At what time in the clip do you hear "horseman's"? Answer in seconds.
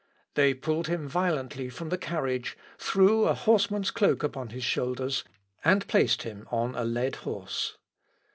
3.35-3.91